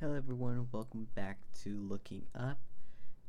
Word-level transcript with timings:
Hello, 0.00 0.14
everyone. 0.14 0.66
Welcome 0.72 1.08
back 1.14 1.36
to 1.62 1.78
Looking 1.78 2.22
Up. 2.34 2.56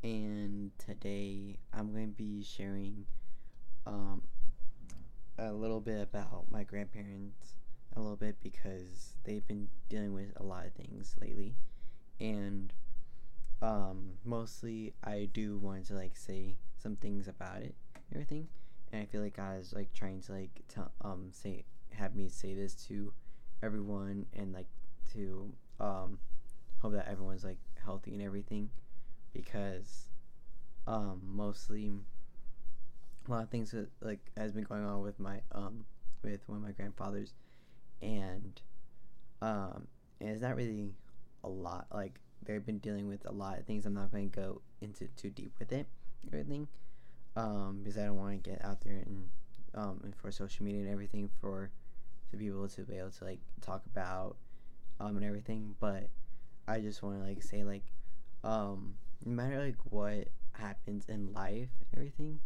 And 0.06 0.72
today 0.78 1.58
I'm 1.74 1.92
going 1.92 2.08
to 2.08 2.16
be 2.16 2.46
sharing 2.46 3.04
um, 3.86 4.22
a 5.38 5.52
little 5.52 5.82
bit 5.82 6.02
about 6.02 6.46
my 6.50 6.64
grandparents, 6.64 7.56
a 7.98 8.00
little 8.00 8.16
bit 8.16 8.38
because 8.42 9.18
they've 9.26 9.46
been 9.46 9.68
dealing 9.90 10.14
with 10.14 10.32
a 10.38 10.44
lot 10.44 10.66
of 10.66 10.72
things 10.72 11.14
lately. 11.20 11.56
And 12.22 12.72
um, 13.62 14.12
mostly 14.24 14.94
I 15.04 15.28
do 15.34 15.58
want 15.58 15.88
to 15.88 15.96
like 15.96 16.16
say 16.16 16.56
some 16.82 16.96
things 16.96 17.28
about 17.28 17.64
it, 17.64 17.76
everything. 18.14 18.48
And 18.94 19.02
I 19.02 19.06
feel 19.08 19.22
like 19.22 19.36
God 19.36 19.60
is 19.60 19.74
like 19.74 19.92
trying 19.92 20.22
to 20.22 20.32
like 20.32 20.62
tell 20.70 20.94
um 21.02 21.32
say 21.34 21.66
have 21.92 22.16
me 22.16 22.30
say 22.30 22.54
this 22.54 22.76
to 22.88 23.12
everyone 23.62 24.26
and 24.34 24.54
like 24.54 24.68
to 25.12 25.52
um 25.82 26.18
hope 26.82 26.94
that 26.94 27.08
everyone's 27.08 27.44
like 27.44 27.58
healthy 27.84 28.14
and 28.14 28.22
everything 28.22 28.70
because 29.34 30.08
um 30.88 31.22
mostly 31.24 31.92
a 33.28 33.32
lot 33.32 33.44
of 33.44 33.50
things 33.50 33.72
that 33.72 33.88
like 34.02 34.32
has 34.36 34.52
been 34.52 34.64
going 34.64 34.84
on 34.84 35.02
with 35.02 35.20
my 35.20 35.42
um 35.52 35.86
with 36.24 36.42
one 36.48 36.58
of 36.58 36.64
my 36.64 36.72
grandfathers 36.72 37.34
and 38.02 38.62
um 39.42 39.88
and 40.20 40.30
it's 40.30 40.42
not 40.42 40.56
really 40.56 40.94
a 41.44 41.50
lot 41.50 41.88
like 41.94 42.20
they've 42.46 42.66
been 42.66 42.80
dealing 42.80 43.08
with 43.08 43.26
a 43.26 43.32
lot 43.32 43.58
of 43.60 43.66
things. 43.66 43.86
I'm 43.86 43.94
not 43.94 44.12
going 44.12 44.30
to 44.30 44.36
go 44.36 44.62
into 44.82 45.08
too 45.16 45.30
deep 45.30 45.54
with 45.60 45.72
it 45.72 45.88
everything 46.28 46.68
um 47.36 47.80
because 47.82 47.98
i 47.98 48.06
don't 48.06 48.18
want 48.18 48.44
to 48.44 48.50
get 48.50 48.64
out 48.64 48.82
there 48.82 49.04
and 49.06 49.30
um 49.76 50.00
and 50.04 50.16
for 50.16 50.32
social 50.32 50.66
media 50.66 50.82
and 50.82 50.90
everything 50.90 51.30
for 51.40 51.72
to 52.30 52.38
be 52.38 52.48
able 52.48 52.68
to 52.68 52.82
be 52.84 52.98
able 52.98 53.10
to 53.10 53.24
like 53.24 53.40
talk 53.62 53.82
about 53.86 54.36
um 55.00 55.16
and 55.16 55.26
everything 55.26 55.76
but 55.80 56.10
I 56.68 56.80
just 56.80 57.04
want 57.04 57.20
to 57.22 57.28
like 57.28 57.44
say 57.44 57.64
like 57.64 57.84
um 58.44 58.96
no 59.26 59.32
matter 59.34 59.64
like 59.64 59.78
what 59.90 60.28
happens 60.54 61.06
in 61.08 61.32
life 61.34 61.70
everything 61.96 62.40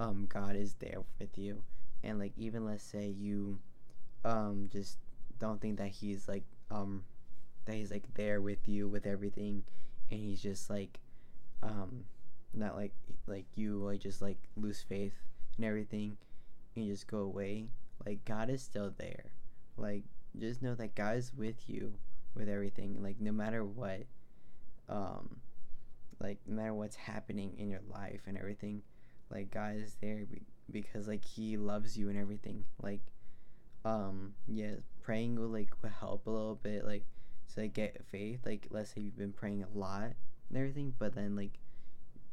um 0.00 0.26
God 0.28 0.56
is 0.56 0.74
there 0.78 1.02
with 1.18 1.36
you. 1.36 1.62
And 2.02 2.18
like 2.18 2.32
even 2.36 2.64
let's 2.64 2.82
say 2.82 3.08
you 3.08 3.58
um 4.24 4.68
just 4.72 4.98
don't 5.38 5.60
think 5.60 5.78
that 5.78 5.88
he's 5.88 6.26
like 6.28 6.44
um 6.70 7.04
that 7.66 7.74
he's 7.74 7.90
like 7.90 8.14
there 8.14 8.40
with 8.40 8.66
you 8.66 8.88
with 8.88 9.06
everything. 9.06 9.62
And 10.10 10.20
he's 10.20 10.42
just 10.42 10.70
like 10.70 10.98
um 11.62 12.04
not 12.54 12.76
like 12.76 12.94
like 13.26 13.46
you 13.54 13.78
like 13.84 14.00
just 14.00 14.22
like 14.22 14.38
lose 14.56 14.82
faith 14.82 15.14
and 15.56 15.64
everything 15.66 16.16
and 16.74 16.86
just 16.86 17.06
go 17.06 17.18
away. 17.18 17.66
Like 18.06 18.24
God 18.24 18.48
is 18.48 18.62
still 18.62 18.92
there. 18.96 19.26
Like 19.76 20.04
just 20.38 20.62
know 20.62 20.74
that 20.76 20.94
God 20.94 21.16
is 21.16 21.32
with 21.36 21.68
you 21.68 21.92
with 22.34 22.48
everything 22.48 23.02
like 23.02 23.20
no 23.20 23.32
matter 23.32 23.64
what 23.64 24.02
um 24.88 25.40
like 26.20 26.38
no 26.46 26.54
matter 26.54 26.74
what's 26.74 26.96
happening 26.96 27.54
in 27.58 27.68
your 27.68 27.80
life 27.92 28.20
and 28.26 28.36
everything 28.36 28.82
like 29.30 29.50
god 29.50 29.76
is 29.76 29.96
there 30.00 30.24
be- 30.30 30.42
because 30.70 31.08
like 31.08 31.24
he 31.24 31.56
loves 31.56 31.96
you 31.96 32.08
and 32.08 32.18
everything 32.18 32.64
like 32.82 33.00
um 33.84 34.34
yeah 34.46 34.74
praying 35.02 35.38
will 35.38 35.48
like 35.48 35.70
will 35.82 35.90
help 35.90 36.26
a 36.26 36.30
little 36.30 36.54
bit 36.54 36.84
like 36.84 37.04
to 37.52 37.62
like, 37.62 37.72
get 37.72 38.04
faith 38.10 38.40
like 38.44 38.66
let's 38.70 38.90
say 38.90 39.00
you've 39.00 39.16
been 39.16 39.32
praying 39.32 39.64
a 39.64 39.78
lot 39.78 40.12
and 40.48 40.58
everything 40.58 40.94
but 40.98 41.14
then 41.14 41.34
like 41.34 41.58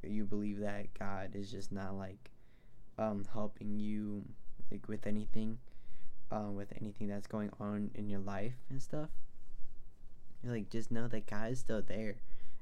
you 0.03 0.25
believe 0.25 0.59
that 0.59 0.93
god 0.97 1.31
is 1.33 1.49
just 1.51 1.71
not 1.71 1.95
like 1.95 2.29
um 2.99 3.25
helping 3.33 3.79
you 3.79 4.23
like 4.71 4.87
with 4.87 5.07
anything 5.07 5.57
um 6.31 6.55
with 6.55 6.71
anything 6.79 7.07
that's 7.07 7.27
going 7.27 7.49
on 7.59 7.89
in 7.95 8.09
your 8.09 8.19
life 8.19 8.55
and 8.69 8.81
stuff 8.81 9.09
like 10.43 10.69
just 10.69 10.91
know 10.91 11.07
that 11.07 11.27
God 11.27 11.51
is 11.51 11.59
still 11.59 11.81
there 11.81 12.17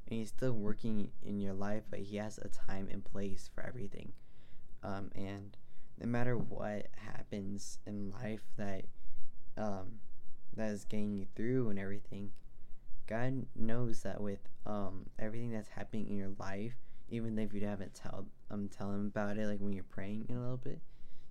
and 0.08 0.20
he's 0.20 0.30
still 0.30 0.54
working 0.54 1.10
in 1.24 1.40
your 1.40 1.54
life 1.54 1.84
but 1.90 2.00
he 2.00 2.18
has 2.18 2.38
a 2.40 2.48
time 2.48 2.88
and 2.92 3.04
place 3.04 3.50
for 3.54 3.66
everything. 3.66 4.14
Um, 4.84 5.12
and 5.16 5.58
no 6.00 6.08
matter 6.08 6.38
what 6.38 6.88
happens 6.98 7.80
in 7.86 8.12
life 8.12 8.44
that 8.58 8.86
um, 9.58 10.00
that 10.56 10.72
is 10.72 10.86
getting 10.86 11.16
you 11.16 11.26
through 11.36 11.70
and 11.70 11.80
everything 11.80 12.32
God 13.08 13.46
knows 13.56 14.02
that 14.02 14.20
with 14.20 14.40
um, 14.66 15.06
everything 15.20 15.52
that's 15.52 15.70
happening 15.70 16.08
in 16.08 16.18
your 16.18 16.32
life 16.40 16.76
even 17.10 17.38
if 17.38 17.54
you 17.54 17.66
haven't 17.66 17.94
tell 17.94 18.26
um 18.50 18.68
tell 18.68 18.92
him 18.92 19.08
about 19.08 19.38
it 19.38 19.48
like 19.48 19.60
when 19.60 19.74
you're 19.74 19.84
praying 19.84 20.26
in 20.30 20.36
a 20.36 20.42
little 20.42 20.58
bit 20.58 20.80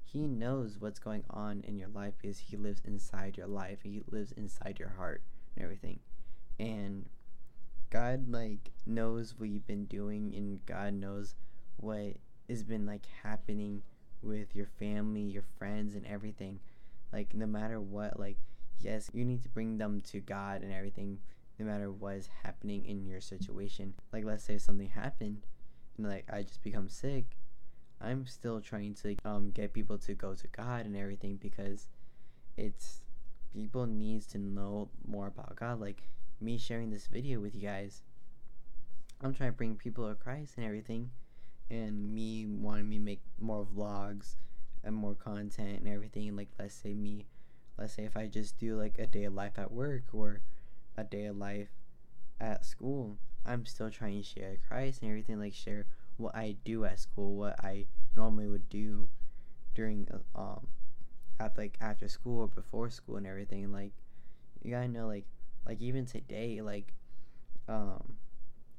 he 0.05 0.27
knows 0.27 0.77
what's 0.79 0.99
going 0.99 1.25
on 1.31 1.63
in 1.67 1.77
your 1.77 1.89
life 1.89 2.15
because 2.21 2.39
he 2.39 2.57
lives 2.57 2.81
inside 2.85 3.37
your 3.37 3.47
life 3.47 3.79
he 3.83 4.03
lives 4.11 4.33
inside 4.33 4.79
your 4.79 4.91
heart 4.91 5.23
and 5.57 5.65
everything 5.65 5.99
and 6.59 7.07
God 7.91 8.29
like 8.29 8.73
knows 8.87 9.35
what 9.37 9.49
you've 9.49 9.67
been 9.67 9.85
doing 9.87 10.35
and 10.35 10.65
God 10.67 10.95
knows 10.95 11.35
what 11.77 12.17
has 12.49 12.63
been 12.63 12.87
like 12.87 13.07
happening 13.23 13.83
with 14.23 14.55
your 14.55 14.67
family, 14.67 15.23
your 15.23 15.45
friends 15.59 15.95
and 15.95 16.07
everything. 16.07 16.61
Like 17.13 17.35
no 17.35 17.47
matter 17.47 17.81
what, 17.81 18.19
like 18.19 18.39
yes, 18.81 19.11
you 19.15 19.25
need 19.25 19.43
to 19.43 19.49
bring 19.49 19.79
them 19.79 20.01
to 20.11 20.21
God 20.21 20.63
and 20.63 20.73
everything 20.73 21.19
no 21.59 21.67
matter 21.67 21.91
what 21.91 22.15
is 22.17 22.29
happening 22.43 22.85
in 22.85 23.07
your 23.07 23.21
situation. 23.21 23.95
Like 24.13 24.25
let's 24.25 24.45
say 24.45 24.59
something 24.59 24.89
happened 24.89 25.47
and 25.97 26.09
like 26.09 26.27
I 26.33 26.43
just 26.43 26.63
become 26.63 26.89
sick. 26.89 27.37
I'm 28.01 28.27
still 28.27 28.61
trying 28.61 28.95
to 28.95 29.17
um 29.25 29.51
get 29.51 29.73
people 29.73 29.99
to 29.99 30.15
go 30.15 30.35
to 30.35 30.49
God 30.49 30.87
and 30.87 30.97
everything 30.97 31.37
because 31.37 31.89
it's 32.57 33.03
people 33.55 33.87
needs 33.87 34.27
to 34.27 34.39
know 34.39 34.91
more 35.07 35.29
about 35.29 35.57
God. 35.57 35.81
Like 35.81 36.03
me 36.41 36.59
sharing 36.59 36.91
this 36.91 37.07
video 37.07 37.41
with 37.41 37.55
you 37.55 37.63
guys. 37.63 38.03
I'm 39.23 39.35
trying 39.35 39.51
to 39.51 39.57
bring 39.57 39.77
people 39.77 40.09
to 40.09 40.15
Christ 40.15 40.55
and 40.57 40.67
everything, 40.67 41.11
and 41.71 42.15
me 42.15 42.47
wanting 42.47 42.89
me 42.89 42.99
make 42.99 43.23
more 43.41 43.67
vlogs 43.67 44.37
and 44.83 44.95
more 44.95 45.15
content 45.15 45.81
and 45.81 45.89
everything. 45.89 46.37
Like 46.37 46.51
let's 46.59 46.75
say 46.75 46.95
me, 46.95 47.27
let's 47.79 47.95
say 47.95 48.05
if 48.05 48.17
I 48.17 48.27
just 48.27 48.59
do 48.59 48.79
like 48.79 48.99
a 48.99 49.07
day 49.07 49.25
of 49.25 49.35
life 49.35 49.59
at 49.59 49.73
work 49.73 50.05
or 50.13 50.43
a 50.97 51.05
day 51.05 51.27
of 51.27 51.37
life 51.37 51.71
at 52.41 52.67
school, 52.67 53.17
I'm 53.47 53.65
still 53.67 53.91
trying 53.91 54.19
to 54.19 54.23
share 54.23 54.57
Christ 54.69 55.03
and 55.03 55.11
everything. 55.11 55.39
Like 55.39 55.55
share 55.55 55.87
what 56.17 56.35
I 56.35 56.57
do 56.65 56.85
at 56.85 57.01
school, 57.01 57.37
what 57.37 57.63
I 57.65 57.87
normally 58.17 58.49
would 58.49 58.69
do 58.69 59.09
during 59.75 60.07
um 60.35 60.67
at 61.41 61.57
like 61.59 61.77
after 61.81 62.09
school 62.09 62.43
or 62.43 62.49
before 62.49 62.91
school 62.91 63.17
and 63.17 63.27
everything. 63.27 63.73
Like 63.73 63.93
you 64.63 64.71
gotta 64.71 64.89
know 64.89 65.07
like 65.07 65.25
like 65.67 65.81
even 65.81 66.07
today 66.07 66.61
like 66.61 66.93
um 67.69 68.15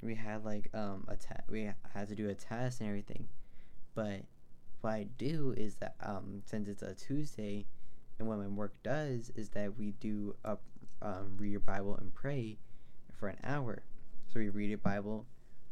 we 0.02 0.14
had 0.14 0.44
like 0.44 0.70
um 0.74 1.04
a 1.08 1.16
te- 1.16 1.44
we 1.48 1.70
had 1.94 2.08
to 2.08 2.14
do 2.14 2.28
a 2.28 2.34
test 2.34 2.80
and 2.80 2.88
everything. 2.88 3.28
But 3.94 4.22
what 4.82 4.92
i 4.92 5.06
do 5.16 5.54
is 5.56 5.76
that 5.76 5.94
um 6.00 6.42
since 6.44 6.68
it's 6.68 6.82
a 6.82 6.94
tuesday 6.94 7.64
and 8.18 8.28
what 8.28 8.38
my 8.38 8.46
work 8.46 8.74
does 8.82 9.32
is 9.34 9.48
that 9.50 9.76
we 9.76 9.92
do 9.92 10.36
a 10.44 10.58
um, 11.02 11.36
read 11.38 11.50
your 11.50 11.60
bible 11.60 11.96
and 11.96 12.14
pray 12.14 12.58
for 13.12 13.28
an 13.28 13.36
hour. 13.44 13.82
So 14.28 14.40
we 14.40 14.48
read 14.48 14.70
your 14.70 14.78
bible 14.78 15.26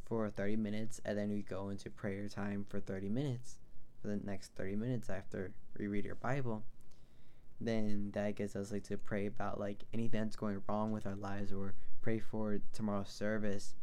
for 0.05 0.29
30 0.29 0.57
minutes 0.57 1.01
and 1.05 1.17
then 1.17 1.31
we 1.31 1.43
go 1.43 1.71
into 1.71 1.91
prayer 1.91 2.29
time 2.29 2.67
for 2.69 2.81
30 2.81 3.09
minutes. 3.09 3.57
For 4.03 4.09
the 4.09 4.17
next 4.17 4.53
30 4.55 4.77
minutes 4.77 5.09
after 5.09 5.53
we 5.79 5.87
read 5.87 6.05
your 6.05 6.17
bible 6.17 6.65
then 7.67 8.11
that 8.15 8.37
gets 8.37 8.57
us 8.57 8.73
like 8.73 8.85
to 8.85 8.97
pray 8.97 9.27
about 9.27 9.59
like 9.59 9.85
anything 9.93 10.21
that's 10.21 10.37
going 10.37 10.63
wrong 10.69 10.93
with 10.93 11.07
our 11.07 11.17
lives 11.17 11.53
or 11.53 11.75
pray 12.03 12.19
for 12.19 12.59
tomorrow's 12.73 13.11
service. 13.11 13.75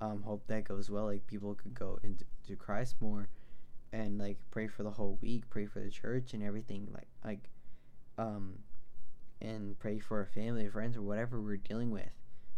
Um 0.00 0.22
hope 0.22 0.46
that 0.46 0.64
goes 0.64 0.90
well 0.90 1.06
like 1.06 1.26
people 1.26 1.54
could 1.54 1.74
go 1.74 1.98
into 2.02 2.24
to 2.46 2.56
christ 2.56 2.96
more 3.00 3.28
and 3.92 4.18
like 4.18 4.38
pray 4.50 4.66
for 4.66 4.82
the 4.82 4.90
whole 4.90 5.18
week 5.20 5.48
pray 5.50 5.66
for 5.66 5.80
the 5.80 5.90
church 5.90 6.32
and 6.32 6.42
everything 6.42 6.88
like 6.92 7.08
like 7.24 7.50
um 8.16 8.54
and 9.42 9.78
pray 9.78 9.98
for 9.98 10.18
our 10.18 10.26
family 10.26 10.68
friends 10.68 10.96
or 10.96 11.02
whatever 11.02 11.40
we're 11.40 11.56
dealing 11.56 11.90
with. 11.90 12.10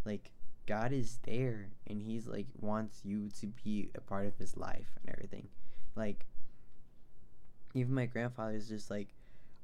Like 0.05 0.33
god 0.67 0.93
is 0.93 1.19
there 1.25 1.71
and 1.89 2.01
he's 2.01 2.27
like 2.27 2.47
wants 2.61 3.01
you 3.05 3.29
to 3.41 3.49
be 3.65 3.91
a 3.97 4.01
part 4.01 4.27
of 4.27 4.37
his 4.37 4.57
life 4.57 4.89
and 5.01 5.15
everything. 5.15 5.49
Like 5.95 6.27
even 7.75 7.95
my 7.95 8.07
grandfather 8.07 8.55
is 8.55 8.69
just 8.69 8.91
like 8.91 9.09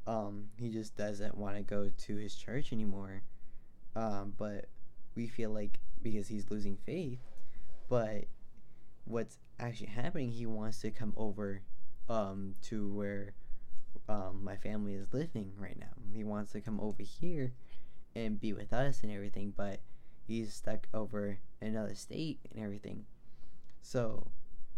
um, 0.09 0.47
he 0.57 0.71
just 0.71 0.97
doesn't 0.97 1.37
want 1.37 1.57
to 1.57 1.63
go 1.63 1.91
to 2.07 2.17
his 2.17 2.35
church 2.35 2.73
anymore. 2.73 3.23
Um, 3.95 4.33
but 4.39 4.67
we 5.15 5.29
feel 5.29 5.51
like 5.51 5.81
because 6.03 6.29
he's 6.29 6.51
losing 6.51 6.79
faith, 6.87 7.19
but 7.91 8.25
what's 9.05 9.39
actually 9.61 9.89
happening, 9.89 10.31
he 10.31 10.47
wants 10.47 10.81
to 10.81 10.91
come 10.91 11.13
over 11.17 11.61
um, 12.09 12.55
to 12.63 12.89
where 12.93 13.35
um, 14.09 14.41
my 14.43 14.57
family 14.57 14.95
is 14.95 15.13
living 15.13 15.53
right 15.59 15.79
now. 15.79 15.93
He 16.15 16.25
wants 16.25 16.53
to 16.53 16.63
come 16.63 16.81
over 16.81 17.03
here 17.03 17.53
and 18.17 18.41
be 18.41 18.55
with 18.55 18.73
us 18.73 19.03
and 19.03 19.13
everything, 19.13 19.53
but 19.55 19.81
he's 20.27 20.55
stuck 20.55 20.89
over 20.95 21.39
another 21.61 21.95
state 21.95 22.39
and 22.51 22.65
everything. 22.65 23.05
So 23.83 24.29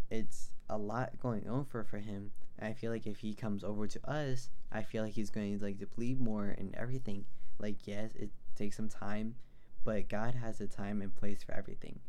it's 0.09 0.51
a 0.69 0.77
lot 0.77 1.19
going 1.21 1.47
on 1.47 1.65
for, 1.65 1.85
for 1.85 1.99
him. 1.99 2.31
I 2.59 2.73
feel 2.73 2.91
like 2.91 3.07
if 3.07 3.19
he 3.19 3.33
comes 3.33 3.63
over 3.63 3.87
to 3.87 4.09
us, 4.09 4.49
I 4.71 4.83
feel 4.83 5.03
like 5.03 5.13
he's 5.13 5.29
going 5.29 5.57
to 5.57 5.63
like 5.63 5.77
believe 5.95 6.19
more 6.19 6.55
and 6.57 6.73
everything. 6.75 7.25
Like 7.59 7.87
yes, 7.87 8.11
it 8.15 8.29
takes 8.55 8.77
some 8.77 8.89
time, 8.89 9.35
but 9.83 10.09
God 10.09 10.35
has 10.35 10.61
a 10.61 10.67
time 10.67 11.01
and 11.01 11.15
place 11.15 11.43
for 11.43 11.53
everything. 11.53 11.99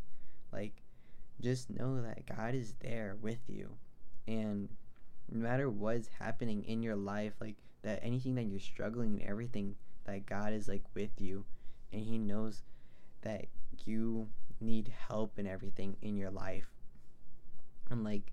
Like, 0.53 0.83
just 1.41 1.71
know 1.71 2.03
that 2.03 2.27
God 2.27 2.55
is 2.55 2.75
there 2.81 3.17
with 3.21 3.41
you. 3.49 3.71
And 4.29 4.69
no 5.31 5.41
matter 5.41 5.71
what's 5.71 6.09
happening 6.21 6.65
in 6.65 6.83
your 6.83 6.97
life, 6.97 7.33
like, 7.41 7.57
that 7.83 8.01
anything 8.03 8.35
that 8.35 8.45
you're 8.45 8.61
struggling 8.61 9.15
and 9.15 9.23
everything, 9.23 9.75
that 10.05 10.27
God 10.27 10.53
is, 10.53 10.69
like, 10.69 10.85
with 10.95 11.21
you. 11.21 11.45
And 11.93 12.03
He 12.03 12.19
knows 12.19 12.63
that 13.23 13.47
you 13.87 14.29
need 14.61 14.93
help 15.09 15.39
and 15.39 15.49
everything 15.49 15.97
in 16.03 16.17
your 16.17 16.31
life. 16.31 16.69
And, 17.91 18.05
like, 18.05 18.33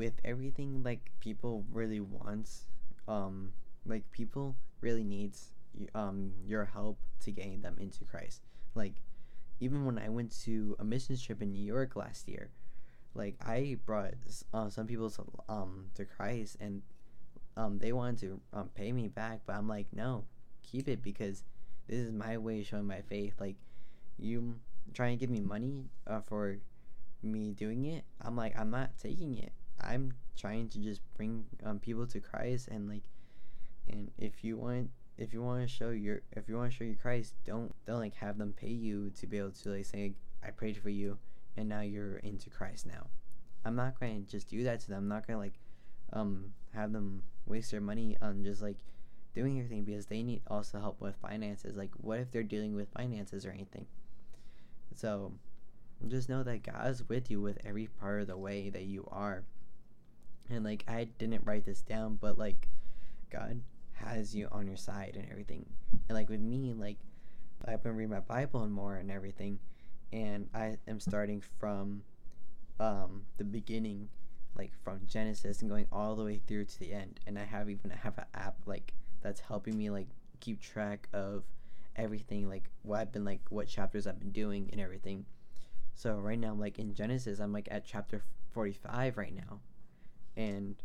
with 0.00 0.16
everything, 0.24 0.82
like, 0.82 1.12
people 1.20 1.64
really 1.72 2.00
wants, 2.00 2.64
um, 3.06 3.52
like, 3.84 4.04
people 4.10 4.56
really 4.80 5.04
needs 5.04 5.52
um 5.94 6.32
your 6.44 6.64
help 6.64 6.98
to 7.20 7.30
getting 7.30 7.60
them 7.60 7.76
into 7.78 8.04
Christ. 8.04 8.42
Like 8.74 8.94
even 9.60 9.84
when 9.84 9.98
I 9.98 10.08
went 10.08 10.32
to 10.44 10.76
a 10.78 10.84
missions 10.84 11.22
trip 11.22 11.42
in 11.42 11.52
New 11.52 11.64
York 11.64 11.96
last 11.96 12.28
year, 12.28 12.50
like 13.14 13.36
I 13.44 13.76
brought 13.84 14.14
uh, 14.52 14.68
some 14.68 14.86
people 14.86 15.10
to, 15.10 15.24
um 15.48 15.86
to 15.94 16.04
Christ 16.04 16.56
and 16.60 16.82
um 17.56 17.78
they 17.78 17.92
wanted 17.92 18.18
to 18.20 18.40
um, 18.52 18.70
pay 18.74 18.92
me 18.92 19.08
back, 19.08 19.40
but 19.46 19.56
I'm 19.56 19.68
like 19.68 19.86
no, 19.92 20.24
keep 20.62 20.88
it 20.88 21.02
because 21.02 21.44
this 21.88 21.98
is 21.98 22.12
my 22.12 22.38
way 22.38 22.60
of 22.60 22.66
showing 22.66 22.86
my 22.86 23.02
faith. 23.02 23.34
Like 23.38 23.56
you 24.18 24.56
try 24.94 25.08
and 25.08 25.18
give 25.18 25.30
me 25.30 25.40
money 25.40 25.84
uh, 26.06 26.20
for 26.20 26.58
me 27.22 27.52
doing 27.52 27.84
it, 27.84 28.04
I'm 28.20 28.36
like 28.36 28.58
I'm 28.58 28.70
not 28.70 28.90
taking 28.98 29.36
it. 29.38 29.52
I'm 29.84 30.12
trying 30.36 30.68
to 30.70 30.78
just 30.78 31.00
bring 31.16 31.44
um, 31.64 31.78
people 31.78 32.06
to 32.06 32.20
Christ 32.20 32.68
and 32.68 32.88
like 32.88 33.02
and 33.88 34.10
if 34.18 34.44
you 34.44 34.56
want 34.56 34.90
if 35.18 35.32
you 35.34 35.42
want 35.42 35.60
to 35.62 35.68
show 35.68 35.90
your 35.90 36.22
if 36.32 36.48
you 36.48 36.56
want 36.56 36.70
to 36.70 36.76
show 36.76 36.84
your 36.84 36.96
Christ, 36.96 37.34
don't 37.44 37.74
don't 37.86 37.98
like 38.00 38.14
have 38.14 38.38
them 38.38 38.54
pay 38.56 38.68
you 38.68 39.10
to 39.18 39.26
be 39.26 39.38
able 39.38 39.50
to 39.50 39.70
like 39.70 39.84
say 39.84 40.14
I 40.42 40.50
prayed 40.50 40.76
for 40.78 40.88
you 40.88 41.18
and 41.56 41.68
now 41.68 41.80
you're 41.80 42.16
into 42.18 42.50
Christ 42.50 42.86
now. 42.86 43.08
I'm 43.64 43.76
not 43.76 44.00
going 44.00 44.24
to 44.24 44.30
just 44.30 44.48
do 44.48 44.64
that 44.64 44.80
to 44.80 44.88
them. 44.88 44.98
I'm 44.98 45.08
not 45.08 45.26
going 45.26 45.36
to 45.36 45.40
like 45.40 45.58
um 46.12 46.52
have 46.74 46.92
them 46.92 47.22
waste 47.46 47.70
their 47.70 47.80
money 47.80 48.16
on 48.22 48.42
just 48.42 48.62
like 48.62 48.78
doing 49.34 49.58
everything 49.58 49.84
because 49.84 50.06
they 50.06 50.22
need 50.22 50.42
also 50.46 50.80
help 50.80 51.00
with 51.00 51.16
finances. 51.16 51.76
Like 51.76 51.90
what 51.98 52.18
if 52.18 52.30
they're 52.30 52.42
dealing 52.42 52.74
with 52.74 52.88
finances 52.96 53.44
or 53.44 53.50
anything? 53.50 53.86
So 54.94 55.32
just 56.08 56.28
know 56.28 56.42
that 56.42 56.62
God 56.62 56.88
is 56.88 57.08
with 57.08 57.30
you 57.30 57.40
with 57.40 57.58
every 57.64 57.86
part 57.86 58.22
of 58.22 58.26
the 58.26 58.36
way 58.36 58.70
that 58.70 58.84
you 58.84 59.06
are. 59.10 59.44
And 60.60 60.68
like 60.68 60.84
I 60.86 61.04
didn't 61.18 61.46
write 61.46 61.64
this 61.64 61.80
down, 61.80 62.18
but 62.20 62.36
like 62.36 62.68
God 63.30 63.62
has 63.94 64.34
you 64.34 64.46
on 64.52 64.66
your 64.66 64.76
side 64.76 65.14
and 65.16 65.26
everything. 65.30 65.64
And 66.06 66.14
like 66.14 66.28
with 66.28 66.42
me, 66.42 66.74
like 66.74 66.98
I've 67.66 67.82
been 67.82 67.96
reading 67.96 68.10
my 68.10 68.20
Bible 68.20 68.62
and 68.62 68.70
more 68.70 68.96
and 68.96 69.10
everything, 69.10 69.58
and 70.12 70.50
I 70.54 70.76
am 70.86 71.00
starting 71.00 71.42
from 71.58 72.02
um, 72.78 73.22
the 73.38 73.44
beginning, 73.44 74.10
like 74.54 74.72
from 74.84 75.00
Genesis 75.06 75.62
and 75.62 75.70
going 75.70 75.86
all 75.90 76.14
the 76.14 76.24
way 76.24 76.42
through 76.46 76.66
to 76.66 76.78
the 76.78 76.92
end. 76.92 77.20
And 77.26 77.38
I 77.38 77.44
have 77.44 77.70
even 77.70 77.88
have 77.88 78.18
an 78.18 78.26
app 78.34 78.56
like 78.66 78.92
that's 79.22 79.40
helping 79.40 79.78
me 79.78 79.88
like 79.88 80.08
keep 80.40 80.60
track 80.60 81.08
of 81.14 81.44
everything, 81.96 82.50
like 82.50 82.64
what 82.82 83.00
I've 83.00 83.12
been 83.12 83.24
like, 83.24 83.40
what 83.48 83.66
chapters 83.66 84.06
I've 84.06 84.20
been 84.20 84.32
doing 84.32 84.68
and 84.72 84.78
everything. 84.78 85.24
So 85.94 86.16
right 86.16 86.38
now, 86.38 86.52
like 86.52 86.78
in 86.78 86.92
Genesis, 86.92 87.38
I'm 87.40 87.54
like 87.54 87.68
at 87.70 87.86
chapter 87.86 88.22
45 88.52 89.16
right 89.16 89.34
now, 89.34 89.60
and 90.40 90.76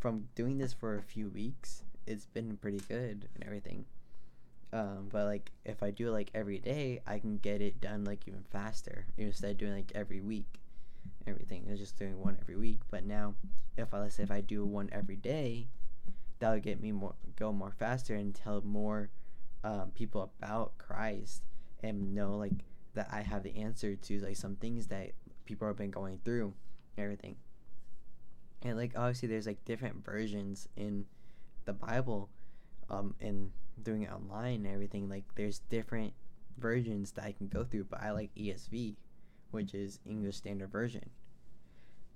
from 0.00 0.28
doing 0.34 0.56
this 0.56 0.72
for 0.72 0.96
a 0.96 1.02
few 1.02 1.28
weeks, 1.28 1.82
it's 2.06 2.24
been 2.24 2.56
pretty 2.56 2.80
good 2.88 3.28
and 3.34 3.44
everything. 3.44 3.84
Um, 4.72 5.08
but 5.10 5.26
like 5.26 5.50
if 5.64 5.82
I 5.82 5.90
do 5.90 6.08
it 6.08 6.12
like 6.12 6.30
every 6.34 6.58
day, 6.58 7.00
I 7.06 7.18
can 7.18 7.36
get 7.36 7.60
it 7.60 7.80
done 7.82 8.04
like 8.04 8.26
even 8.26 8.44
faster 8.50 9.06
instead 9.18 9.50
of 9.52 9.58
doing 9.58 9.74
like 9.74 9.92
every 9.94 10.20
week. 10.22 10.60
Everything 11.26 11.66
is 11.68 11.78
just 11.78 11.98
doing 11.98 12.18
one 12.18 12.38
every 12.40 12.56
week. 12.56 12.80
But 12.90 13.04
now, 13.04 13.34
if 13.76 13.92
I 13.92 14.00
let's 14.00 14.14
say 14.14 14.22
if 14.22 14.30
I 14.30 14.40
do 14.40 14.64
one 14.64 14.88
every 14.90 15.16
day, 15.16 15.68
that 16.38 16.50
would 16.50 16.62
get 16.62 16.80
me 16.80 16.92
more 16.92 17.14
go 17.36 17.52
more 17.52 17.72
faster 17.78 18.14
and 18.14 18.34
tell 18.34 18.62
more 18.62 19.10
um, 19.64 19.90
people 19.94 20.32
about 20.38 20.78
Christ 20.78 21.42
and 21.82 22.14
know 22.14 22.36
like 22.36 22.64
that 22.94 23.08
I 23.12 23.20
have 23.20 23.42
the 23.42 23.56
answer 23.56 23.96
to 23.96 24.20
like 24.20 24.36
some 24.36 24.56
things 24.56 24.86
that 24.86 25.10
people 25.44 25.68
have 25.68 25.76
been 25.76 25.90
going 25.90 26.20
through, 26.24 26.54
everything. 26.96 27.36
And 28.62 28.76
like 28.76 28.92
obviously 28.96 29.28
there's 29.28 29.46
like 29.46 29.64
different 29.64 30.04
versions 30.04 30.68
in 30.76 31.06
the 31.64 31.72
Bible 31.72 32.28
um, 32.90 33.14
and 33.20 33.50
doing 33.82 34.02
it 34.02 34.10
online 34.10 34.66
and 34.66 34.66
everything, 34.66 35.08
like 35.08 35.24
there's 35.34 35.60
different 35.70 36.12
versions 36.58 37.12
that 37.12 37.24
I 37.24 37.32
can 37.32 37.48
go 37.48 37.64
through, 37.64 37.84
but 37.84 38.02
I 38.02 38.10
like 38.10 38.34
ESV, 38.34 38.96
which 39.50 39.74
is 39.74 40.00
English 40.04 40.36
Standard 40.36 40.70
Version. 40.70 41.10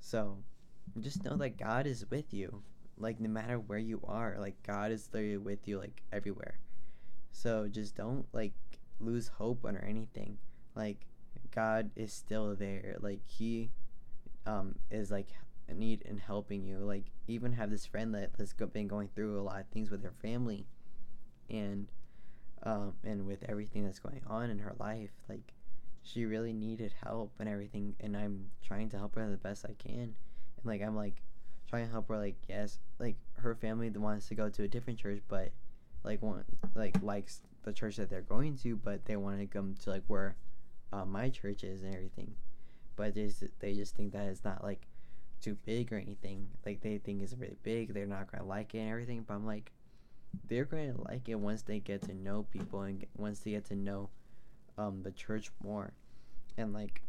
So 0.00 0.38
just 1.00 1.24
know 1.24 1.36
that 1.36 1.58
God 1.58 1.86
is 1.86 2.06
with 2.10 2.32
you. 2.34 2.62
Like 2.98 3.20
no 3.20 3.28
matter 3.28 3.58
where 3.58 3.78
you 3.78 4.00
are, 4.06 4.36
like 4.38 4.62
God 4.66 4.90
is 4.90 5.08
literally 5.12 5.38
with 5.38 5.66
you 5.66 5.78
like 5.78 6.02
everywhere. 6.12 6.58
So 7.30 7.68
just 7.68 7.96
don't 7.96 8.26
like 8.32 8.52
lose 9.00 9.28
hope 9.28 9.64
on 9.64 9.76
or 9.76 9.84
anything. 9.84 10.38
Like 10.74 11.06
God 11.54 11.90
is 11.96 12.12
still 12.12 12.54
there. 12.54 12.96
Like 13.00 13.20
he 13.26 13.70
um 14.44 14.74
is 14.90 15.10
like 15.10 15.28
need 15.78 16.02
in 16.02 16.18
helping 16.18 16.64
you. 16.64 16.78
Like 16.78 17.04
even 17.26 17.52
have 17.52 17.70
this 17.70 17.86
friend 17.86 18.14
that 18.14 18.30
has 18.38 18.54
been 18.72 18.88
going 18.88 19.08
through 19.14 19.40
a 19.40 19.42
lot 19.42 19.60
of 19.60 19.66
things 19.68 19.90
with 19.90 20.02
her 20.04 20.14
family, 20.22 20.66
and 21.50 21.88
um, 22.62 22.94
and 23.04 23.26
with 23.26 23.44
everything 23.48 23.84
that's 23.84 23.98
going 23.98 24.22
on 24.26 24.50
in 24.50 24.58
her 24.60 24.74
life, 24.78 25.10
like 25.28 25.52
she 26.02 26.24
really 26.24 26.52
needed 26.52 26.94
help 27.04 27.32
and 27.38 27.48
everything, 27.48 27.94
and 28.00 28.16
I'm 28.16 28.50
trying 28.64 28.88
to 28.90 28.98
help 28.98 29.14
her 29.16 29.30
the 29.30 29.36
best 29.36 29.64
I 29.64 29.74
can. 29.74 30.00
And 30.00 30.64
like 30.64 30.82
I'm 30.82 30.96
like 30.96 31.22
trying 31.68 31.86
to 31.86 31.92
help 31.92 32.08
her. 32.08 32.18
Like 32.18 32.36
yes, 32.48 32.78
like 32.98 33.16
her 33.34 33.54
family 33.54 33.90
wants 33.90 34.28
to 34.28 34.34
go 34.34 34.48
to 34.48 34.62
a 34.62 34.68
different 34.68 34.98
church, 34.98 35.20
but 35.28 35.50
like 36.04 36.22
want 36.22 36.44
like 36.74 36.96
likes 37.02 37.40
the 37.64 37.72
church 37.72 37.96
that 37.96 38.10
they're 38.10 38.20
going 38.20 38.56
to, 38.58 38.76
but 38.76 39.04
they 39.04 39.16
want 39.16 39.38
to 39.38 39.46
come 39.46 39.74
to 39.82 39.90
like 39.90 40.02
where 40.08 40.36
uh, 40.92 41.04
my 41.04 41.28
church 41.28 41.64
is 41.64 41.82
and 41.82 41.94
everything. 41.94 42.34
But 42.96 43.14
they 43.14 43.26
just, 43.26 43.44
they 43.60 43.74
just 43.74 43.96
think 43.96 44.12
that 44.12 44.26
it's 44.26 44.44
not 44.44 44.62
like 44.62 44.86
too 45.42 45.56
big 45.64 45.92
or 45.92 45.98
anything. 45.98 46.48
Like 46.64 46.80
they 46.80 46.98
think 46.98 47.22
it's 47.22 47.34
really 47.34 47.56
big, 47.62 47.92
they're 47.92 48.06
not 48.06 48.30
gonna 48.30 48.44
like 48.44 48.74
it 48.74 48.78
and 48.78 48.90
everything. 48.90 49.24
But 49.26 49.34
I'm 49.34 49.46
like, 49.46 49.72
they're 50.48 50.64
gonna 50.64 50.94
like 51.08 51.28
it 51.28 51.38
once 51.38 51.62
they 51.62 51.80
get 51.80 52.02
to 52.02 52.14
know 52.14 52.46
people 52.50 52.82
and 52.82 53.04
once 53.16 53.40
they 53.40 53.52
get 53.52 53.66
to 53.66 53.76
know 53.76 54.10
um 54.78 55.02
the 55.02 55.12
church 55.12 55.50
more. 55.62 55.92
And 56.56 56.72
like, 56.72 57.02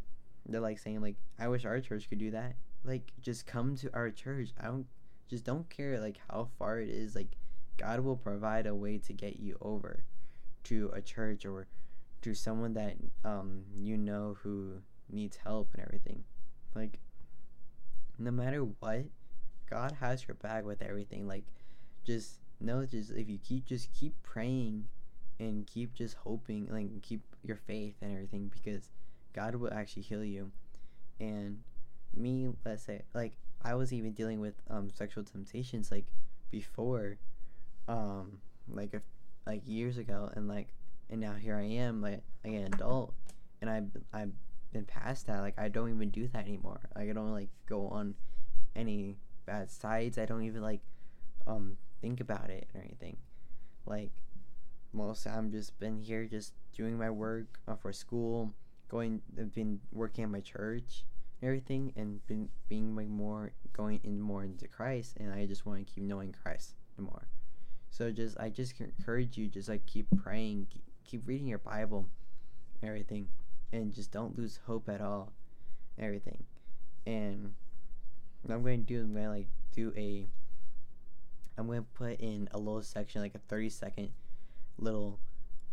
they're 0.45 0.61
like 0.61 0.79
saying 0.79 1.01
like, 1.01 1.15
I 1.39 1.47
wish 1.47 1.65
our 1.65 1.79
church 1.79 2.09
could 2.09 2.19
do 2.19 2.31
that. 2.31 2.55
Like, 2.83 3.11
just 3.21 3.45
come 3.45 3.75
to 3.77 3.93
our 3.93 4.09
church. 4.09 4.49
I 4.59 4.65
don't 4.65 4.87
just 5.29 5.45
don't 5.45 5.69
care 5.69 5.99
like 5.99 6.17
how 6.29 6.49
far 6.57 6.79
it 6.79 6.89
is. 6.89 7.15
Like, 7.15 7.37
God 7.77 8.01
will 8.01 8.17
provide 8.17 8.67
a 8.67 8.75
way 8.75 8.97
to 8.99 9.13
get 9.13 9.39
you 9.39 9.57
over 9.61 10.03
to 10.65 10.91
a 10.93 11.01
church 11.01 11.45
or 11.45 11.67
to 12.21 12.33
someone 12.33 12.73
that 12.73 12.95
um 13.25 13.63
you 13.77 13.97
know 13.97 14.37
who 14.41 14.81
needs 15.09 15.37
help 15.37 15.69
and 15.73 15.83
everything. 15.83 16.23
Like 16.75 16.99
no 18.19 18.31
matter 18.31 18.61
what, 18.61 19.05
God 19.69 19.93
has 19.99 20.27
your 20.27 20.35
back 20.35 20.65
with 20.65 20.81
everything. 20.81 21.27
Like, 21.27 21.45
just 22.05 22.35
know, 22.59 22.85
just 22.85 23.11
if 23.11 23.29
you 23.29 23.37
keep 23.37 23.65
just 23.65 23.93
keep 23.93 24.13
praying 24.23 24.85
and 25.39 25.65
keep 25.67 25.93
just 25.93 26.15
hoping, 26.15 26.67
like 26.71 27.01
keep 27.01 27.21
your 27.43 27.57
faith 27.57 27.95
and 28.01 28.11
everything, 28.11 28.51
because 28.53 28.89
God 29.33 29.55
will 29.55 29.73
actually 29.73 30.03
heal 30.03 30.23
you. 30.23 30.51
And 31.19 31.59
me, 32.15 32.49
let's 32.65 32.83
say, 32.83 33.01
like 33.13 33.33
I 33.63 33.75
was 33.75 33.93
even 33.93 34.11
dealing 34.13 34.39
with 34.39 34.55
um 34.69 34.89
sexual 34.93 35.23
temptations 35.23 35.91
like 35.91 36.05
before, 36.51 37.17
um 37.87 38.39
like 38.69 38.93
a, 38.93 39.01
like 39.45 39.61
years 39.65 39.97
ago, 39.97 40.29
and 40.35 40.47
like 40.47 40.67
and 41.09 41.19
now 41.19 41.33
here 41.33 41.55
I 41.55 41.63
am 41.63 42.01
like 42.01 42.21
like 42.45 42.53
an 42.53 42.73
adult, 42.73 43.13
and 43.61 43.69
I 43.69 43.81
I 44.17 44.27
been 44.73 44.85
past 44.85 45.27
that. 45.27 45.41
Like 45.41 45.57
I 45.57 45.69
don't 45.69 45.89
even 45.89 46.09
do 46.09 46.27
that 46.33 46.45
anymore. 46.45 46.81
Like 46.95 47.09
I 47.09 47.13
don't 47.13 47.31
like 47.31 47.49
go 47.67 47.87
on 47.87 48.15
any 48.75 49.17
bad 49.45 49.69
sides. 49.71 50.17
I 50.17 50.25
don't 50.25 50.43
even 50.43 50.61
like 50.61 50.81
um 51.47 51.77
think 52.01 52.19
about 52.19 52.49
it 52.49 52.67
or 52.73 52.81
anything. 52.81 53.17
Like 53.85 54.11
most 54.91 55.25
I'm 55.25 55.51
just 55.51 55.79
been 55.79 55.99
here 55.99 56.25
just 56.25 56.53
doing 56.75 56.97
my 56.97 57.09
work 57.09 57.59
uh, 57.67 57.75
for 57.75 57.93
school, 57.93 58.53
going 58.89 59.21
I've 59.39 59.53
been 59.53 59.79
working 59.91 60.23
at 60.23 60.29
my 60.29 60.41
church 60.41 61.05
and 61.41 61.47
everything 61.47 61.93
and 61.95 62.25
been 62.27 62.49
being 62.67 62.95
like 62.95 63.07
more 63.07 63.53
going 63.71 63.99
in 64.03 64.19
more 64.19 64.43
into 64.43 64.67
Christ 64.67 65.17
and 65.19 65.33
I 65.33 65.45
just 65.45 65.65
want 65.65 65.85
to 65.85 65.93
keep 65.93 66.03
knowing 66.03 66.35
Christ 66.43 66.75
more. 66.97 67.27
So 67.89 68.11
just 68.11 68.39
I 68.39 68.49
just 68.49 68.79
encourage 68.79 69.37
you 69.37 69.47
just 69.47 69.69
like 69.69 69.85
keep 69.85 70.07
praying, 70.23 70.67
keep, 70.71 70.83
keep 71.05 71.27
reading 71.27 71.47
your 71.47 71.59
Bible, 71.59 72.07
everything 72.81 73.27
and 73.73 73.93
just 73.93 74.11
don't 74.11 74.37
lose 74.37 74.59
hope 74.65 74.87
at 74.87 75.01
all. 75.01 75.33
Everything. 75.99 76.43
And 77.05 77.53
what 78.41 78.53
I'm 78.53 78.63
going 78.63 78.85
to 78.85 78.85
do, 78.85 79.01
I'm 79.01 79.13
going 79.13 79.25
to 79.25 79.31
like 79.31 79.47
do 79.73 79.93
a. 79.97 80.27
I'm 81.57 81.67
going 81.67 81.79
to 81.81 81.87
put 81.93 82.19
in 82.19 82.47
a 82.51 82.57
little 82.57 82.81
section, 82.81 83.21
like 83.21 83.35
a 83.35 83.39
30 83.39 83.69
second 83.69 84.09
little, 84.79 85.19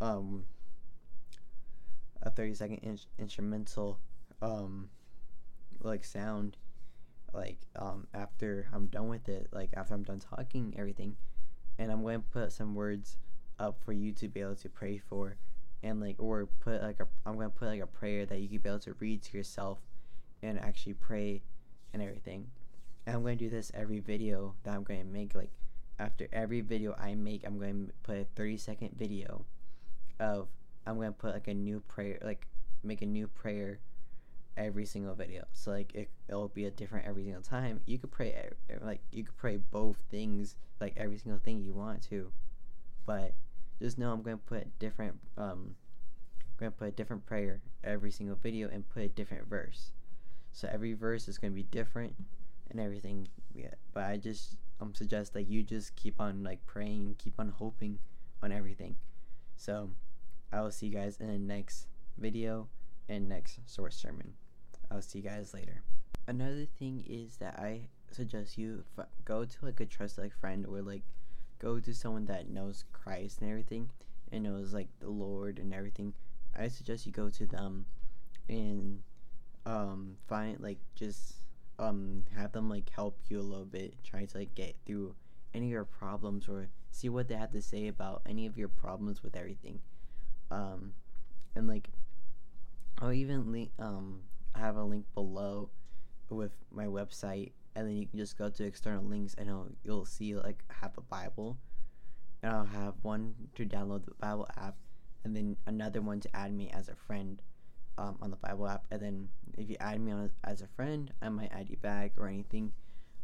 um, 0.01 0.45
a 2.23 2.31
30 2.31 2.55
second 2.55 2.79
in- 2.79 2.99
instrumental 3.19 3.99
um 4.43 4.89
like 5.81 6.05
sound 6.05 6.57
like 7.33 7.59
um 7.77 8.07
after 8.15 8.69
I'm 8.73 8.87
done 8.87 9.09
with 9.09 9.29
it 9.29 9.49
like 9.53 9.71
after 9.77 9.95
I'm 9.95 10.03
done 10.03 10.21
talking 10.21 10.75
everything 10.77 11.17
and 11.79 11.91
I'm 11.91 12.03
going 12.03 12.21
to 12.21 12.29
put 12.29 12.53
some 12.53 12.75
words 12.75 13.19
up 13.59 13.79
for 13.85 13.93
you 13.93 14.13
to 14.13 14.29
be 14.29 14.41
able 14.41 14.57
to 14.57 14.69
pray 14.69 14.99
for 14.99 15.37
and 15.83 16.01
like 16.01 16.17
or 16.19 16.47
put 16.61 16.83
like 16.83 17.01
a 17.01 17.07
I'm 17.27 17.39
to 17.39 17.49
put 17.49 17.69
like 17.69 17.81
a 17.81 17.87
prayer 17.87 18.27
that 18.27 18.39
you 18.41 18.49
could 18.49 18.63
be 18.63 18.69
able 18.69 18.79
to 18.81 18.95
read 18.99 19.23
to 19.23 19.37
yourself 19.37 19.79
and 20.43 20.59
actually 20.59 20.95
pray 20.95 21.43
and 21.93 22.03
everything 22.03 22.47
and 23.07 23.17
I'm 23.17 23.25
to 23.25 23.37
do 23.37 23.51
this 23.51 23.73
every 23.75 24.01
video 24.01 24.55
that 24.65 24.75
I'm 24.75 24.85
to 24.85 25.05
make 25.05 25.35
like 25.35 25.51
after 25.99 26.29
every 26.33 26.61
video 26.61 26.95
I 26.99 27.15
make 27.15 27.45
I'm 27.47 27.61
to 27.61 27.93
put 28.03 28.17
a 28.19 28.25
30 28.37 28.57
second 28.57 28.91
video 28.97 29.45
of 30.19 30.49
I'm 30.87 31.01
to 31.01 31.13
put 31.13 31.35
like 31.35 31.49
a 31.49 31.55
new 31.55 31.81
prayer 31.81 32.19
like 32.23 32.47
make 32.83 33.03
a 33.03 33.07
new 33.07 33.27
prayer 33.27 33.81
every 34.57 34.85
single 34.85 35.15
video. 35.15 35.45
So 35.53 35.71
like 35.71 35.95
it, 35.95 36.11
it'll 36.29 36.49
be 36.49 36.67
a 36.67 36.71
different 36.71 37.07
every 37.07 37.25
single 37.25 37.43
time. 37.43 37.81
You 37.87 37.99
could 37.99 38.11
pray 38.11 38.51
like 38.83 39.01
you 39.11 39.25
could 39.25 39.37
pray 39.37 39.57
both 39.57 39.97
things 40.11 40.57
like 40.81 40.95
every 40.97 41.19
single 41.19 41.41
thing 41.41 41.63
you 41.63 41.73
want 41.73 42.03
to, 42.11 42.33
but 43.07 43.35
just 43.81 43.99
know 43.99 44.13
I'm 44.13 44.23
gonna 44.23 44.37
put 44.37 44.79
different 44.79 45.19
um 45.37 45.75
I'm 46.39 46.57
gonna 46.59 46.71
put 46.71 46.89
a 46.89 46.93
different 46.93 47.25
prayer 47.27 47.61
every 47.83 48.11
single 48.11 48.37
video 48.37 48.69
and 48.69 48.89
put 48.89 49.03
a 49.03 49.09
different 49.09 49.49
verse. 49.49 49.93
So 50.53 50.69
every 50.71 50.93
verse 50.93 51.29
is 51.29 51.39
gonna 51.39 51.53
be 51.53 51.63
different 51.65 52.15
and 52.71 52.81
everything. 52.81 53.29
Yeah, 53.55 53.75
but 53.95 54.05
I 54.05 54.17
just 54.17 54.57
um 54.81 54.95
suggest 54.95 55.33
that 55.35 55.49
you 55.49 55.63
just 55.63 55.97
keep 55.97 56.21
on 56.21 56.43
like 56.43 56.65
praying, 56.67 57.17
keep 57.19 57.35
on 57.39 57.49
hoping 57.49 57.99
on 58.43 58.53
everything. 58.53 58.97
So 59.57 59.91
I 60.53 60.61
will 60.61 60.71
see 60.71 60.87
you 60.87 60.93
guys 60.93 61.19
in 61.19 61.29
the 61.29 61.39
next 61.39 61.87
video 62.19 62.69
and 63.09 63.29
next 63.29 63.61
short 63.73 63.93
sermon. 63.95 64.35
I'll 64.91 65.03
see 65.03 65.19
you 65.21 65.25
guys 65.25 65.55
later. 65.55 65.83
Another 66.27 66.67
thing 66.79 67.05
is 67.09 67.37
that 67.37 67.59
I 67.59 67.89
suggest 68.11 68.59
you 68.59 68.85
f- 68.99 69.07
go 69.25 69.45
to 69.45 69.57
like 69.65 69.81
a 69.81 69.87
trusted 69.87 70.25
like 70.25 70.33
friend 70.33 70.67
or 70.67 70.83
like 70.83 71.03
go 71.61 71.79
to 71.79 71.95
someone 71.95 72.27
that 72.27 72.49
knows 72.49 72.85
Christ 72.93 73.41
and 73.41 73.51
everything 73.51 73.91
and 74.33 74.43
knows 74.43 74.75
like 74.75 74.89
the 74.99 75.11
Lord 75.11 75.59
and 75.59 75.73
everything. 75.73 76.13
I 76.59 76.67
suggest 76.69 77.07
you 77.07 77.13
go 77.13 77.31
to 77.31 77.47
them 77.47 77.87
and 78.49 79.01
um 79.67 80.17
find 80.27 80.59
like 80.61 80.79
just 80.95 81.35
um 81.79 82.25
have 82.35 82.53
them 82.53 82.69
like 82.69 82.89
help 82.91 83.19
you 83.29 83.39
a 83.39 83.43
little 83.43 83.67
bit 83.67 83.95
try 84.03 84.25
to 84.25 84.39
like 84.39 84.55
get 84.55 84.75
through 84.87 85.15
any 85.55 85.67
of 85.67 85.73
your 85.73 85.85
problems 85.85 86.49
or 86.49 86.69
see 86.91 87.09
what 87.09 87.29
they 87.29 87.35
have 87.35 87.53
to 87.53 87.63
say 87.63 87.89
about 87.89 88.23
any 88.27 88.47
of 88.47 88.57
your 88.57 88.69
problems 88.69 89.23
with 89.23 89.37
everything 89.37 89.79
um 90.51 90.93
and 91.55 91.69
like 91.69 91.91
I'll 93.01 93.13
even 93.13 93.53
link 93.53 93.71
um 93.79 94.21
have 94.55 94.77
a 94.77 94.83
link 94.83 95.05
below 95.15 95.71
with 96.31 96.53
my 96.73 96.87
website 96.87 97.53
and 97.75 97.87
then 97.87 97.97
you 97.97 98.07
can 98.07 98.19
just 98.19 98.37
go 98.37 98.49
to 98.49 98.65
external 98.65 99.05
links 99.05 99.35
and 99.39 99.49
it'll, 99.49 99.69
you'll 99.85 100.05
see 100.05 100.35
like 100.35 100.65
have 100.81 100.93
a 100.99 101.03
bible. 101.03 101.59
And 102.43 102.53
i'll 102.53 102.65
have 102.65 102.95
one 103.03 103.35
to 103.57 103.67
download 103.67 104.07
the 104.07 104.15
bible 104.19 104.49
app 104.57 104.77
and 105.25 105.37
then 105.37 105.57
another 105.67 106.01
one 106.01 106.21
to 106.21 106.35
add 106.35 106.55
me 106.55 106.71
as 106.73 106.89
a 106.89 106.95
friend 106.95 107.43
um, 107.99 108.17
on 108.23 108.31
the 108.31 108.37
bible 108.37 108.67
app. 108.67 108.85
And 108.91 109.01
then 109.01 109.29
if 109.59 109.69
you 109.69 109.77
add 109.81 110.01
me 110.01 110.13
on 110.13 110.31
as 110.45 110.63
a 110.63 110.67
friend 110.69 111.13
i 111.21 111.29
might 111.29 111.53
add 111.53 111.69
you 111.69 111.77
back 111.77 112.13
or 112.19 112.29
anything. 112.29 112.73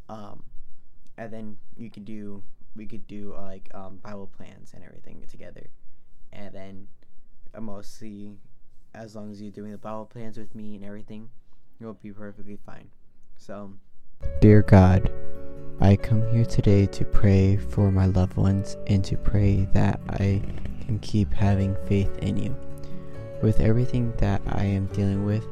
Um, 0.09 0.45
and 1.19 1.33
then 1.33 1.57
you 1.76 1.91
could 1.91 2.05
do 2.05 2.43
we 2.76 2.87
could 2.87 3.07
do 3.07 3.35
uh, 3.37 3.43
like 3.43 3.71
um, 3.75 4.00
bible 4.05 4.31
plans 4.37 4.73
and 4.75 4.85
everything 4.85 5.25
together. 5.31 5.67
And 6.33 6.55
then 6.55 6.88
uh, 7.55 7.61
mostly 7.61 8.37
as 8.97 9.15
long 9.15 9.31
as 9.31 9.41
you're 9.41 9.53
doing 9.53 9.71
the 9.71 9.79
Bible 9.79 10.07
plans 10.07 10.38
with 10.38 10.55
me 10.55 10.75
and 10.75 10.85
everything, 10.85 11.29
you'll 11.79 11.95
be 11.95 12.11
perfectly 12.11 12.59
fine. 12.65 12.88
So, 13.37 13.75
Dear 14.41 14.63
God, 14.63 15.11
I 15.81 15.97
come 15.97 16.23
here 16.31 16.45
today 16.45 16.87
to 16.87 17.05
pray 17.05 17.57
for 17.57 17.91
my 17.91 18.07
loved 18.07 18.37
ones 18.37 18.77
and 18.87 19.05
to 19.05 19.17
pray 19.17 19.67
that 19.73 19.99
I 20.09 20.41
can 20.85 21.01
keep 21.01 21.33
having 21.33 21.77
faith 21.87 22.17
in 22.19 22.37
you. 22.37 22.57
With 23.43 23.61
everything 23.61 24.13
that 24.19 24.41
I 24.47 24.65
am 24.65 24.87
dealing 24.87 25.25
with, 25.25 25.45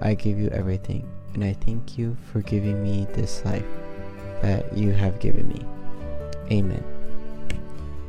I 0.00 0.14
give 0.14 0.38
you 0.38 0.48
everything, 0.48 1.08
and 1.34 1.44
I 1.44 1.52
thank 1.52 1.96
you 1.96 2.16
for 2.32 2.40
giving 2.40 2.82
me 2.82 3.06
this 3.12 3.44
life 3.44 3.64
that 4.42 4.76
you 4.76 4.90
have 4.90 5.20
given 5.20 5.48
me. 5.48 5.64
Amen. 6.50 6.84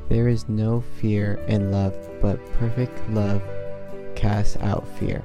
There 0.10 0.28
is 0.28 0.50
no 0.50 0.82
fear 1.00 1.36
in 1.48 1.72
love, 1.72 1.96
but 2.22 2.40
perfect 2.54 3.08
love 3.10 3.42
casts 4.16 4.58
out 4.58 4.88
fear. 4.98 5.24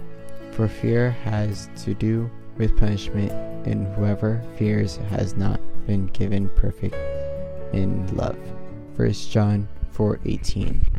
For 0.52 0.68
fear 0.68 1.10
has 1.10 1.70
to 1.78 1.94
do 1.94 2.30
with 2.58 2.76
punishment, 2.76 3.32
and 3.66 3.86
whoever 3.94 4.42
fears 4.56 4.96
has 5.10 5.36
not 5.36 5.60
been 5.86 6.06
given 6.08 6.48
perfect 6.50 6.94
in 7.72 8.06
love. 8.16 8.38
1 8.96 9.12
John 9.12 9.68
4:18 9.92 10.97